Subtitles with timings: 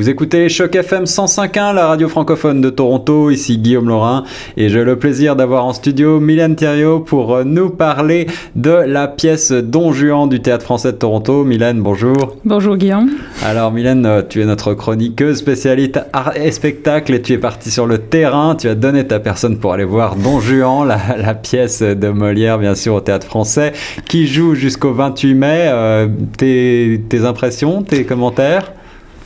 [0.00, 3.30] Vous écoutez Choc FM 105.1, la radio francophone de Toronto.
[3.30, 4.24] Ici Guillaume Laurin
[4.56, 8.26] et j'ai le plaisir d'avoir en studio Mylène Thériault pour nous parler
[8.56, 11.44] de la pièce Don Juan du Théâtre français de Toronto.
[11.44, 12.38] Mylène, bonjour.
[12.46, 13.10] Bonjour Guillaume.
[13.44, 17.86] Alors Mylène, tu es notre chroniqueuse spécialiste art et spectacle et tu es partie sur
[17.86, 18.54] le terrain.
[18.54, 22.74] Tu as donné ta personne pour aller voir Don Juan, la, pièce de Molière bien
[22.74, 23.74] sûr au Théâtre français
[24.08, 25.64] qui joue jusqu'au 28 mai.
[25.66, 26.08] Euh,
[26.38, 28.72] tes, tes impressions, tes commentaires?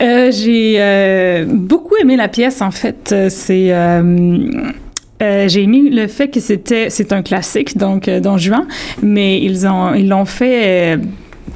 [0.00, 3.10] Euh, j'ai euh, beaucoup aimé la pièce, en fait.
[3.12, 3.74] Euh, c'est...
[5.48, 8.66] j'ai aimé le fait que c'était c'est un classique donc Don Juan
[9.02, 10.98] mais ils ont ils l'ont fait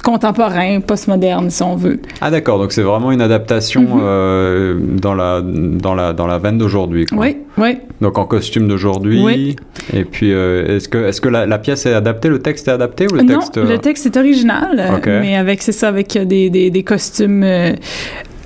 [0.03, 1.99] contemporain, postmoderne, si on veut.
[2.21, 5.01] Ah d'accord, donc c'est vraiment une adaptation mm-hmm.
[5.01, 7.07] dans, la, dans, la, dans la veine d'aujourd'hui.
[7.13, 7.79] Oui, oui.
[8.03, 9.23] Donc en costume d'aujourd'hui.
[9.25, 9.57] Oui.
[9.95, 13.15] Et puis, est-ce que, est-ce que la, pièce est adaptée, le texte est adapté ou
[13.15, 13.57] le texte...
[13.57, 17.47] Non, le texte est original, mais avec, c'est ça, avec des, des, des costumes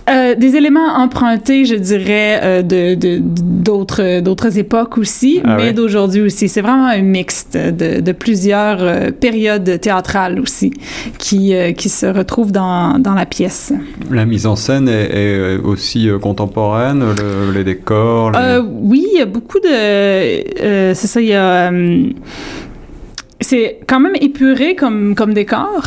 [0.09, 6.23] euh, des éléments empruntés, je dirais, euh, de d'autres d'autres époques aussi, ah mais d'aujourd'hui
[6.23, 6.49] aussi.
[6.49, 10.73] C'est vraiment un mixte de, de plusieurs euh, périodes théâtrales aussi
[11.19, 13.73] qui qui se retrouvent dans, dans la pièce.
[14.11, 17.05] La mise en scène est, aussi contemporaine,
[17.55, 18.33] les décors.
[18.65, 21.71] oui, il y a beaucoup de c'est ça, il y a
[23.41, 25.83] c'est quand même épuré comme, comme décor,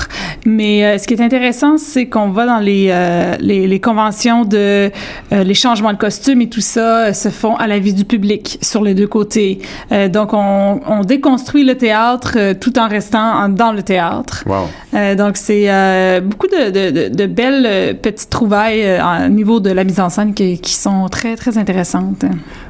[0.45, 4.45] mais euh, ce qui est intéressant, c'est qu'on va dans les, euh, les, les, conventions
[4.45, 4.89] de
[5.33, 8.58] euh, les changements de costumes et tout ça se font à la vie du public
[8.61, 9.59] sur les deux côtés.
[10.09, 14.45] donc, on, on, déconstruit le théâtre tout en restant dans le théâtre.
[14.45, 15.15] Wow.
[15.15, 20.09] donc, c'est beaucoup de, de, de, belles petites trouvailles au niveau de la mise en
[20.09, 22.23] scène qui, qui sont très, très intéressantes.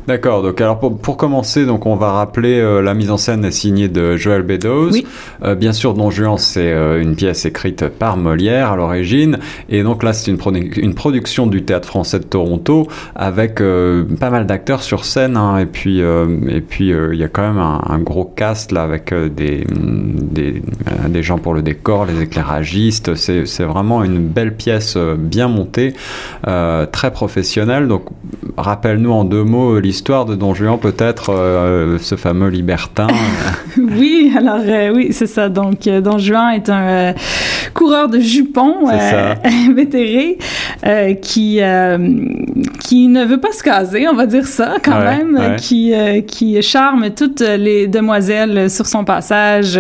[0.08, 0.44] D'accord.
[0.44, 4.16] Donc, alors pour, pour, commencer, donc on va rappeler la mise en scène signée de
[4.18, 5.06] Joël Bédot oui.
[5.44, 9.40] Euh, bien sûr, Don Juan, c'est euh, une pièce écrite par Molière à l'origine.
[9.70, 10.40] Et donc là, c'est une,
[10.78, 15.38] une, production du Théâtre français de Toronto avec euh, pas mal d'acteurs sur scène.
[15.38, 15.58] Hein.
[15.58, 19.66] et puis, et puis il y a quand même un, gros cast là avec des,
[19.70, 20.62] des,
[21.08, 23.16] des, gens pour le décor, les éclairagistes.
[23.16, 25.94] C'est vraiment une belle pièce bien montée,
[26.44, 27.88] très professionnelle.
[27.88, 28.06] Donc,
[28.58, 33.08] rappelle-nous en deux mots l'histoire de Don Juan, peut-être ce fameux libertin.
[33.78, 35.50] oui, alors euh, oui, c'est ça.
[35.50, 37.14] Donc, euh, Don Juan est un euh,
[37.74, 38.88] coureur de jupons
[39.76, 40.38] vétéré
[41.22, 41.60] qui
[42.80, 45.94] qui ne veut pas se caser, on va dire ça quand même, qui
[46.28, 49.80] qui charme toutes les demoiselles sur son passage,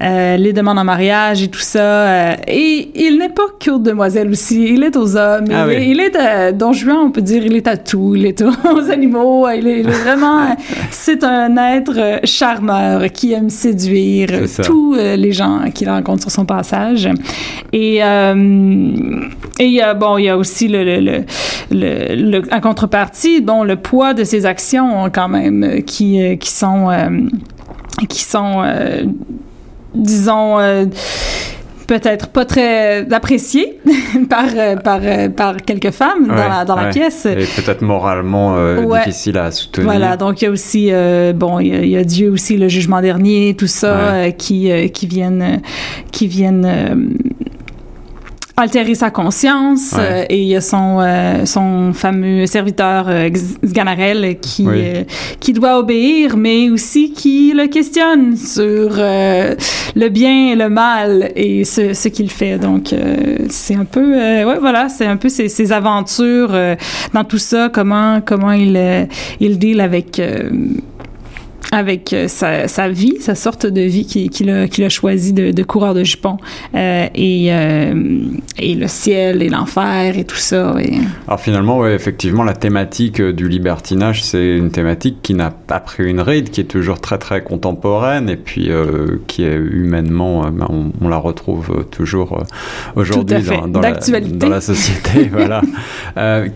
[0.00, 2.34] les demandes en mariage et tout ça.
[2.48, 5.46] et il n'est pas qu'aux demoiselles aussi, il est aux hommes.
[5.52, 8.90] Ah il, est Don Juan, on peut dire, il est à tout, il est aux
[8.90, 10.56] animaux, il est, il est vraiment,
[10.90, 14.30] c'est un être charmeur qui aime séduire
[14.64, 17.08] tous euh, les gens qu'il rencontre sur son passage.
[17.72, 18.34] Et euh,
[19.58, 21.24] et il y a bon, il y a aussi le, le,
[21.70, 26.88] le, en contrepartie, bon, le poids de ses actions quand même qui euh, qui sont
[28.08, 28.62] qui sont
[29.94, 30.58] disons
[31.86, 33.80] peut-être pas très apprécié
[34.30, 37.26] par, euh, par, euh, par quelques femmes dans, la, dans la pièce.
[37.26, 39.86] Et peut-être moralement euh, difficile à soutenir.
[39.86, 40.90] Voilà, donc il y a aussi,
[41.34, 45.60] bon, il y, a, Dieu aussi, le jugement dernier, tout ça, qui, qui viennent,
[46.12, 47.14] qui viennent
[48.56, 53.28] altérer sa conscience euh, et il y a son euh, son fameux serviteur euh,
[53.64, 54.66] Sganarelle qui
[55.40, 61.64] qui doit obéir mais aussi qui le questionne sur le bien et le mal et
[61.64, 62.58] ce, ce qu'il fait.
[62.58, 62.94] Donc
[63.48, 66.56] c'est un peu ouais voilà c'est un peu ses, ses aventures
[67.12, 69.08] dans tout ça comment comment il
[69.40, 70.20] il deal avec
[71.72, 75.50] avec euh, sa, sa, vie, sa sorte de vie qu'il qui a, a choisi de,
[75.50, 76.36] de, coureur de jupons
[76.74, 78.24] euh, et, euh,
[78.58, 80.74] et le ciel et l'enfer et tout ça.
[80.80, 80.94] Et...
[81.26, 85.80] Alors finalement, ouais, effectivement, la thématique euh, du libertinage, c'est une thématique qui n'a pas
[85.80, 90.50] pris une ride, qui est toujours très très contemporaine et puis euh, qui est humainement,
[90.50, 92.42] ben, on, on, la retrouve toujours
[92.96, 95.28] aujourd'hui dans, dans, la, dans, la, société.
[95.32, 95.62] voilà.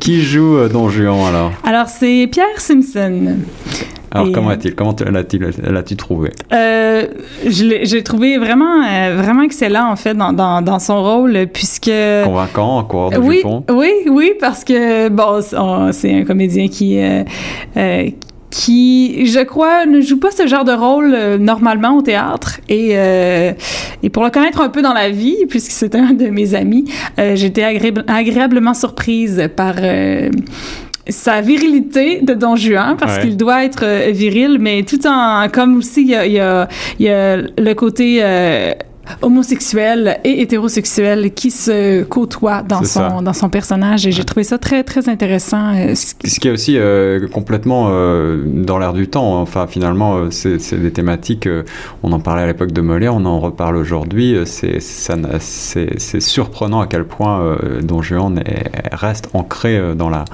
[0.00, 1.52] qui joue Don Juan alors?
[1.64, 3.36] Alors c'est Pierre Simpson.
[4.10, 6.30] Alors, comment a-t-il Comment l'as-tu trouvé?
[6.52, 7.06] Euh,
[7.46, 11.90] Je l'ai trouvé vraiment, euh, vraiment excellent, en fait, dans, dans, dans son rôle, puisque...
[12.24, 15.40] Convaincant, encore de oui, Oui, oui, parce que, bon,
[15.92, 16.98] c'est un comédien qui...
[16.98, 17.22] Euh,
[17.76, 18.08] euh,
[18.50, 22.60] qui, je crois, ne joue pas ce genre de rôle euh, normalement au théâtre.
[22.70, 23.52] Et, euh,
[24.02, 26.86] et pour le connaître un peu dans la vie, puisque c'est un de mes amis,
[27.18, 29.74] euh, j'étais agréablement surprise par
[31.08, 35.76] sa virilité de Don Juan parce qu'il doit être euh, viril, mais tout en comme
[35.76, 36.68] aussi il y a, il y a,
[36.98, 38.72] il y a le côté euh,
[39.22, 44.58] homosexuel et hétérosexuel qui se côtoient dans son dans son personnage et j'ai trouvé ça
[44.58, 45.74] très très intéressant.
[45.94, 46.78] Ce qui est aussi
[47.32, 47.88] complètement
[48.44, 49.40] dans l'air du temps.
[49.40, 51.48] Enfin finalement c'est des thématiques.
[52.02, 54.36] on en parlait à l'époque de Molière, on en reparle aujourd'hui.
[54.44, 58.42] C'est c'est surprenant à quel point Don Juan
[58.92, 60.24] reste ancré dans la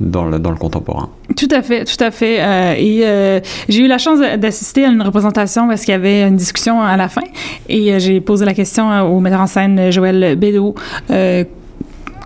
[0.00, 1.10] dans le, dans le contemporain.
[1.36, 2.40] Tout à fait, tout à fait.
[2.40, 6.22] Euh, et euh, j'ai eu la chance d'assister à une représentation parce qu'il y avait
[6.22, 7.22] une discussion à la fin.
[7.68, 10.74] Et euh, j'ai posé la question au metteur en scène Joël Bédot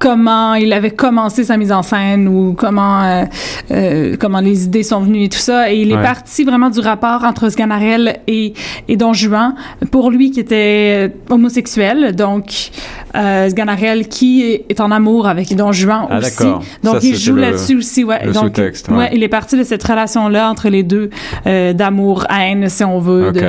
[0.00, 3.24] comment il avait commencé sa mise en scène ou comment euh,
[3.70, 5.70] euh, comment les idées sont venues et tout ça.
[5.70, 8.54] Et il est parti vraiment du rapport entre Sganarelle et,
[8.88, 9.54] et Don Juan.
[9.92, 12.70] Pour lui qui était homosexuel, donc
[13.14, 13.48] euh,
[14.08, 16.44] qui est en amour avec Don Juan ah, aussi.
[16.82, 18.04] Donc il joue là-dessus aussi.
[18.04, 18.24] Ouais.
[18.24, 19.10] Le donc, ouais.
[19.12, 21.10] il est parti de cette relation-là entre les deux,
[21.46, 23.40] euh, d'amour-haine, si on veut, de,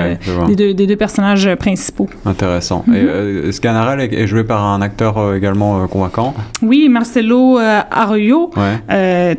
[0.47, 2.09] des, deux, des, deux, personnages principaux.
[2.25, 2.83] Intéressant.
[2.89, 6.33] Et euh, Sganarelle est, est, joué par un acteur également convaincant.
[6.61, 8.51] Oui, Marcelo euh, Arroyo.
[8.89, 9.35] Euh,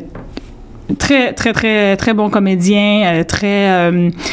[0.97, 3.91] très très très très bon comédien euh, très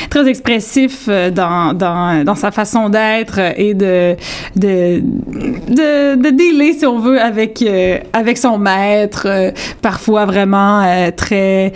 [0.08, 4.16] très expressif dans, dans, dans sa façon d'être et de
[4.56, 7.64] de, de de dealer si on veut avec
[8.12, 9.52] avec son maître
[9.82, 11.72] parfois vraiment très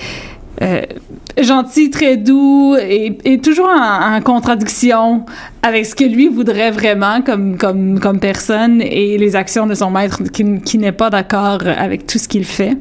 [1.40, 5.24] gentil, très doux et, et toujours en, en, contradiction
[5.62, 9.90] avec ce que lui voudrait vraiment comme, comme, comme personne et les actions de son
[9.90, 12.76] maître qui, qui n'est pas d'accord avec tout ce qu'il fait.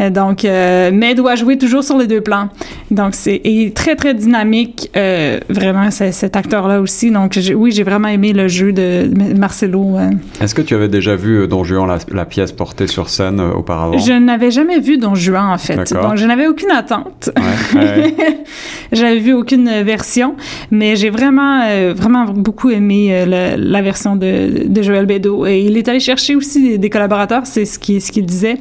[0.00, 2.48] Euh, donc, euh, mais doit jouer toujours sur les deux plans.
[2.90, 3.40] Donc, c'est
[3.74, 7.10] très, très dynamique, euh, vraiment, cet acteur-là aussi.
[7.10, 9.96] Donc, oui, j'ai vraiment aimé le jeu de Marcelo.
[10.40, 13.98] Est-ce que tu avais déjà vu Don Juan, la, la pièce portée sur scène auparavant?
[13.98, 15.92] Je n'avais jamais vu Don Juan, en fait.
[15.92, 17.30] Donc, je n'avais aucune attente.
[17.74, 18.14] Ouais,
[18.92, 20.34] j'avais vu aucune version,
[20.70, 21.62] mais j'ai vraiment,
[21.94, 25.46] vraiment beaucoup aimé euh, la, version de, de, Joël Bédot.
[25.46, 28.56] Et il est allé chercher aussi des, collaborateurs, c'est ce qu'il ce disait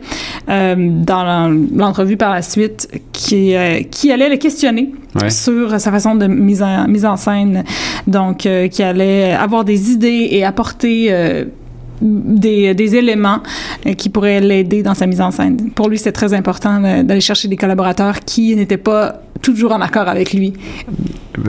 [0.50, 0.76] euh,
[1.26, 4.92] dans l'entrevue par la suite, qui, euh, qui allait le questionner
[5.30, 7.64] sur sa façon de mise en, mise en scène.
[8.08, 11.14] Donc, qui allait avoir des idées et apporter
[12.02, 13.40] des, des, éléments
[13.98, 15.72] qui pourraient l'aider dans sa mise en scène.
[15.76, 20.08] Pour lui, c'est très important d'aller chercher des collaborateurs qui n'étaient pas toujours en accord
[20.08, 20.54] avec lui.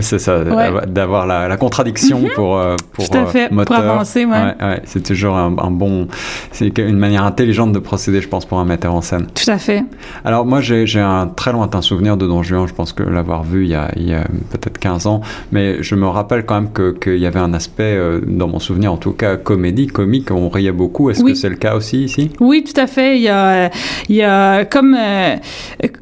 [0.00, 0.44] C'est ça,
[0.86, 2.30] d'avoir la, la, contradiction mhm.
[2.34, 3.80] pour, euh, pour, Tout à fait, moteur.
[3.82, 4.24] pour avancer.
[4.24, 4.54] Ouais.
[4.60, 6.06] Ouais, c'est toujours un, un bon.
[6.52, 9.26] C'est une manière intelligente de procéder, je pense, pour un metteur en scène.
[9.26, 9.84] Tout à fait.
[10.24, 12.66] Alors, moi, j'ai un très lointain souvenir de Don Juan.
[12.66, 15.20] Je pense que l'avoir vu il y a, a peut-être 15 ans.
[15.52, 16.70] Mais je me rappelle quand même
[17.00, 20.30] qu'il y avait un aspect, euh, dans mon souvenir en tout cas, comédie, comique.
[20.30, 21.10] On riait beaucoup.
[21.10, 22.30] Est-ce que c'est le cas aussi ici?
[22.40, 23.16] Oui, tout à fait.
[23.16, 23.70] Il y a,
[24.08, 25.36] il y a comme, euh,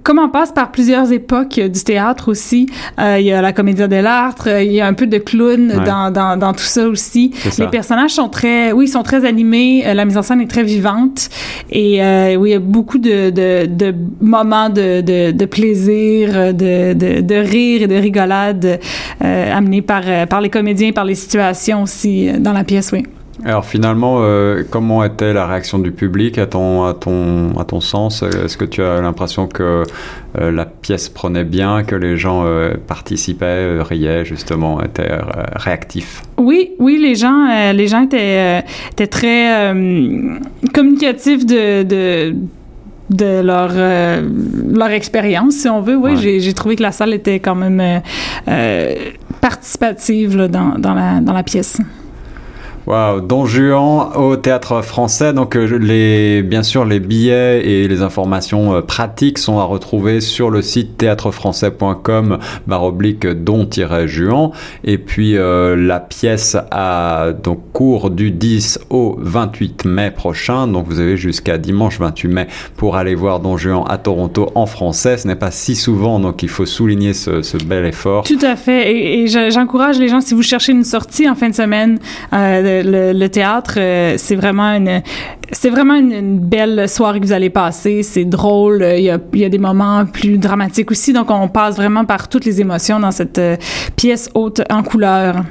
[0.03, 2.67] comme on passe par plusieurs époques du théâtre aussi,
[2.99, 6.11] il y a la comédie de l'art, il y a un peu de clown dans,
[6.11, 7.33] dans, dans, tout ça aussi.
[7.59, 9.85] Les personnages sont très, oui, sont très animés.
[9.87, 11.29] Euh, la mise en scène est très vivante
[11.71, 15.01] et euh, oui, il y a beaucoup de, de, de moments de,
[15.31, 18.70] de, plaisir, de, de, rire et de rigolade
[19.25, 23.05] euh, amenés par, par les comédiens, par les situations aussi dans la pièce, oui.
[23.43, 27.81] Alors finalement, euh, comment était la réaction du public à ton, à ton, à ton
[27.81, 28.23] sens?
[28.23, 29.85] Est-ce que tu as l'impression que
[30.39, 35.23] euh, la pièce prenait bien, que les gens euh, participaient, euh, riaient justement, étaient euh,
[35.57, 36.23] réactifs?
[36.37, 38.63] Oui, oui, les gens, les gens étaient,
[38.93, 39.73] étaient très
[40.75, 42.35] communicatifs de, de
[43.11, 43.73] de leur
[44.73, 46.41] leur expérience si on veut oui ouais.
[46.41, 48.03] j'ai trouvé que la salle était quand même
[49.41, 51.81] participative là, dans, dans la dans la pièce
[52.87, 55.33] Wow, Don Juan au théâtre français.
[55.33, 60.21] Donc, euh, les, bien sûr, les billets et les informations euh, pratiques sont à retrouver
[60.21, 62.39] sur le site théâtrefrançais.com
[62.71, 64.51] oblique don-juan.
[64.85, 70.67] Et puis, euh, la pièce a donc cours du 10 au 28 mai prochain.
[70.67, 72.47] Donc, vous avez jusqu'à dimanche 28 mai
[72.77, 75.19] pour aller voir Don Juan à Toronto en français.
[75.19, 78.25] Ce n'est pas si souvent, donc il faut souligner ce, ce bel effort.
[78.25, 78.93] Tout à fait.
[78.93, 81.99] Et, et j'encourage les gens, si vous cherchez une sortie en fin de semaine,
[82.33, 85.03] euh, le, théâtre, euh, c'est vraiment une,
[85.53, 88.03] c'est vraiment une, belle soirée que vous allez passer.
[88.03, 88.83] C'est drôle.
[88.97, 91.13] Il y, a, des moments plus dramatiques aussi.
[91.13, 93.57] Donc, on passe vraiment par toutes les émotions dans cette euh,
[93.97, 95.45] pièce haute en couleur.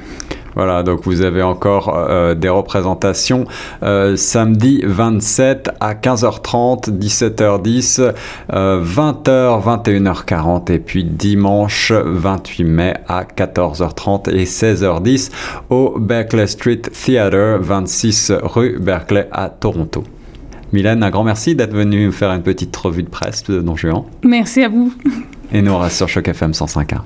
[0.54, 3.44] Voilà, donc vous avez encore euh, des représentations
[3.82, 8.12] euh, samedi 27 à 15h30, 17h10,
[8.52, 15.30] euh, 20h, 21h40 et puis dimanche 28 mai à 14h30 et 16h10
[15.70, 20.04] au Berkeley Street Theatre, 26 rue Berkeley à Toronto.
[20.72, 24.04] Mylène, un grand merci d'être venue faire une petite revue de presse de Don Juan.
[24.22, 24.92] Merci à vous.
[25.52, 27.00] Et nous, on reste sur Choc FM 105.1.